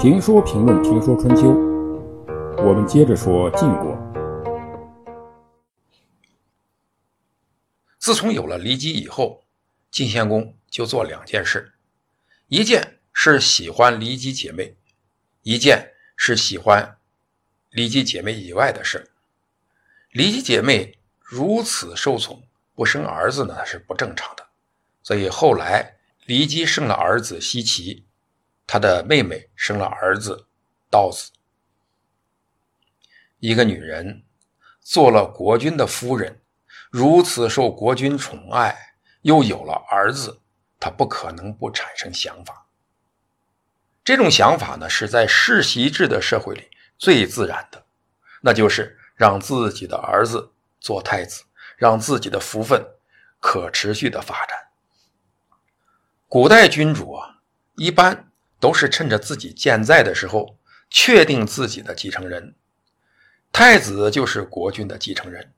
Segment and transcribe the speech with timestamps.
[0.00, 1.48] 评说评论评说春秋，
[2.58, 3.98] 我们接着说晋国。
[7.98, 9.42] 自从有了骊姬以后，
[9.90, 11.72] 晋献公就做两件事：
[12.46, 14.76] 一件是喜欢骊姬姐妹，
[15.42, 16.98] 一件是喜欢
[17.72, 19.10] 骊姬姐妹以外的事。
[20.12, 24.46] 骊姬姐妹如此受宠，不生儿子呢是不正常的，
[25.02, 25.96] 所以后来
[26.28, 28.04] 骊姬生了儿子奚齐。
[28.68, 30.46] 他的妹妹生了儿子
[30.90, 31.32] 道子。
[33.38, 34.24] 一个女人
[34.80, 36.42] 做了国君的夫人，
[36.90, 38.76] 如此受国君宠爱，
[39.22, 40.42] 又有了儿子，
[40.78, 42.66] 她不可能不产生想法。
[44.04, 47.82] 这种想法呢，是在世袭制的社会里最自然的，
[48.42, 51.42] 那就是让自己的儿子做太子，
[51.78, 52.86] 让自己的福分
[53.40, 54.58] 可持续的发展。
[56.26, 57.40] 古代君主啊，
[57.76, 58.27] 一般。
[58.60, 60.58] 都是趁着自己健在的时候
[60.90, 62.54] 确定自己的继承人，
[63.52, 65.52] 太子就是国君的继承人，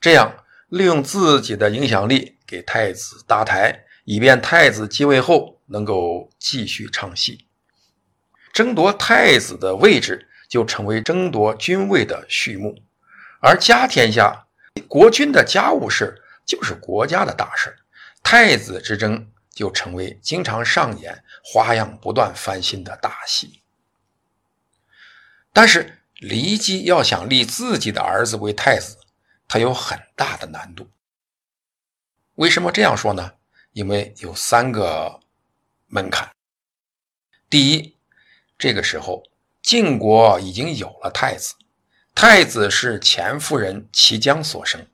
[0.00, 7.46] 这样利用自己的影响力给太子搭台，以便太子继位后能够继续唱戏。
[8.52, 12.74] 争夺太子的位置就成为争夺君位的序幕，
[13.40, 14.46] 而家天下
[14.88, 17.74] 国君的家务事就是国家的大事，
[18.22, 19.26] 太子之争。
[19.52, 23.62] 就成为经常上演、花样不断翻新的大戏。
[25.52, 28.96] 但是骊姬要想立自己的儿子为太子，
[29.46, 30.90] 他有很大的难度。
[32.36, 33.32] 为什么这样说呢？
[33.72, 35.20] 因为有三个
[35.86, 36.30] 门槛。
[37.50, 37.96] 第一，
[38.56, 39.22] 这个时候
[39.60, 41.54] 晋国已经有了太子，
[42.14, 44.86] 太子是前夫人齐姜所生。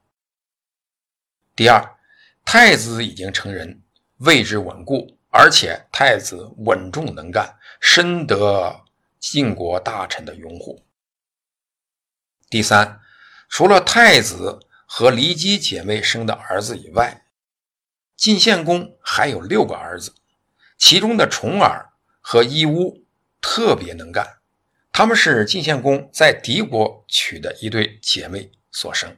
[1.55, 1.97] 第二，
[2.45, 3.83] 太子已经成人。
[4.19, 8.85] 位置稳固，而且太子稳重能干，深得
[9.21, 10.83] 晋国大臣的拥护。
[12.51, 13.01] 第三，
[13.49, 17.27] 除了太子和骊姬姐妹生的儿子以外，
[18.17, 20.13] 晋献公还有六个儿子，
[20.77, 21.91] 其中的重耳
[22.21, 23.05] 和义乌
[23.41, 24.39] 特别能干，
[24.91, 29.17] 他们是晋献公在敌国娶的一对姐妹所生。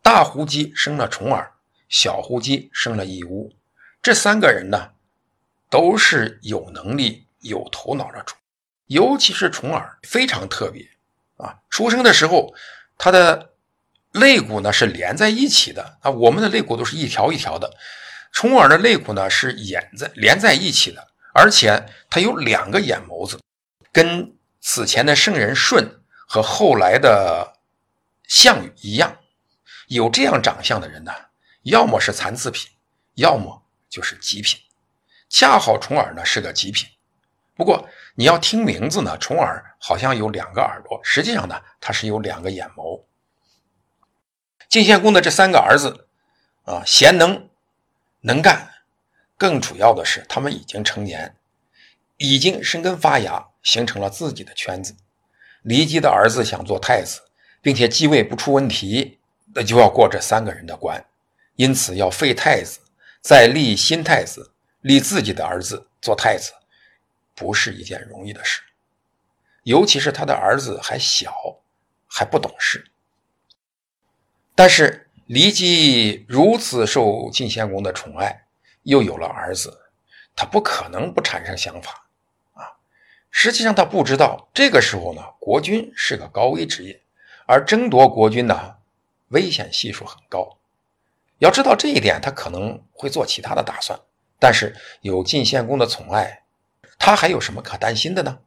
[0.00, 1.52] 大胡姬生了重耳。
[1.90, 3.52] 小胡姬生了义乌，
[4.02, 4.92] 这三个人呢，
[5.68, 8.34] 都是有能力、有头脑的主，
[8.86, 10.88] 尤其是重耳非常特别
[11.36, 11.58] 啊！
[11.68, 12.54] 出生的时候，
[12.96, 13.52] 他的
[14.12, 17.70] 肋骨呢是连在一起的啊，我们的肋骨都是一条一条的，
[18.32, 23.38] 重耳的肋骨呢是眼在连在一起的，而且他有两个眼眸子，
[23.92, 27.54] 跟此前的圣人舜和后来的
[28.26, 29.18] 项羽一样，
[29.88, 31.12] 有这样长相的人呢。
[31.64, 32.70] 要么是残次品，
[33.16, 34.58] 要么就是极品。
[35.28, 36.88] 恰好重耳呢是个极品。
[37.54, 43.02] 不过你要听名字呢，重耳好像有两个耳朵，实际上呢，他是有两个眼眸。
[44.68, 46.06] 晋献公的这三个儿子
[46.64, 47.50] 啊，贤能、
[48.20, 48.70] 能干，
[49.36, 51.36] 更主要的是他们已经成年，
[52.16, 54.96] 已经生根发芽，形成了自己的圈子。
[55.64, 57.20] 骊姬的儿子想做太子，
[57.60, 59.18] 并且继位不出问题，
[59.54, 61.04] 那就要过这三个人的关。
[61.56, 62.78] 因此，要废太子，
[63.20, 66.52] 再立新太子，立自己的儿子做太子，
[67.34, 68.62] 不是一件容易的事。
[69.64, 71.32] 尤其是他的儿子还小，
[72.08, 72.90] 还不懂事。
[74.54, 78.46] 但是骊姬如此受晋献公的宠爱，
[78.84, 79.90] 又有了儿子，
[80.34, 82.08] 他不可能不产生想法
[82.54, 82.72] 啊。
[83.30, 87.02] 实际上，他不知道这个时候呢，国君是个高危职业，
[87.46, 88.76] 而争夺国君呢，
[89.28, 90.58] 危险系数很高。
[91.40, 93.98] 要知道这一点，他可能会做其他的打算。
[94.38, 96.44] 但是有晋献公的宠爱，
[96.98, 98.38] 他还有什么可担心的呢？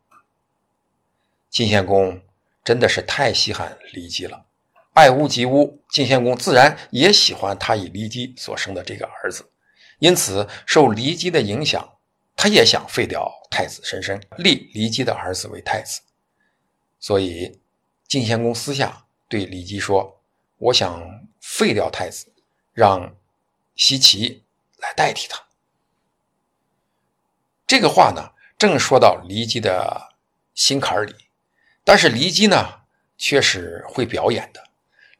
[1.50, 2.22] 晋献公
[2.64, 4.46] 真的是太稀罕骊姬了，
[4.94, 9.52] 爱屋及乌，晋献公自然也喜欢他以骊姬所生的这个儿子。
[10.00, 11.98] 因此，受骊姬的影响，
[12.36, 16.02] 他也想废掉太子申生，立骊姬的儿子为太子。
[17.00, 17.60] 所以，
[18.08, 20.20] 晋献公私下对骊姬说
[20.58, 22.33] ：“我想废掉太子。”
[22.74, 23.16] 让
[23.76, 24.44] 西岐
[24.78, 25.42] 来代替他。
[27.66, 30.14] 这个话呢，正说到骊姬的
[30.54, 31.16] 心坎里，
[31.84, 32.82] 但是骊姬呢，
[33.18, 34.62] 却是会表演的。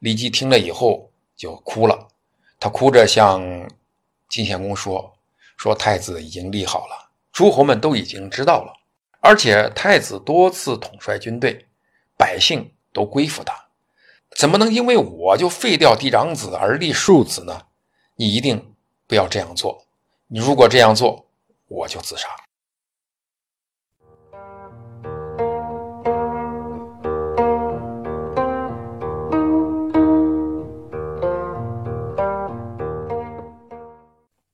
[0.00, 2.08] 骊姬听了以后就哭了，
[2.60, 3.42] 他哭着向
[4.28, 5.16] 晋献公说
[5.56, 8.72] ：“说太子已经立好了，诸侯们都已经知道了，
[9.20, 11.66] 而且太子多次统帅军队，
[12.16, 13.54] 百姓都归附他。”
[14.36, 17.62] 怎么能因为我就废掉嫡长子而立庶子呢？
[18.16, 18.74] 你一定
[19.06, 19.86] 不要这样做。
[20.26, 21.26] 你如果这样做，
[21.68, 22.28] 我就自杀。